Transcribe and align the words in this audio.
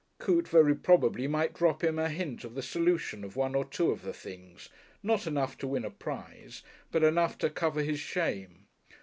Coote 0.17 0.47
very 0.47 0.73
probably 0.75 1.27
might 1.27 1.53
drop 1.53 1.83
him 1.83 1.99
a 1.99 2.09
hint 2.09 2.43
of 2.43 2.55
the 2.55 2.63
solution 2.63 3.23
of 3.23 3.35
one 3.35 3.53
or 3.53 3.63
two 3.63 3.91
of 3.91 4.01
the 4.01 4.13
things, 4.15 4.67
not 5.03 5.27
enough 5.27 5.59
to 5.59 5.67
win 5.67 5.85
a 5.85 5.91
prize, 5.91 6.63
but 6.89 7.03
enough 7.03 7.37
to 7.37 7.51
cover 7.51 7.83
his 7.83 7.99
shame. 7.99 8.65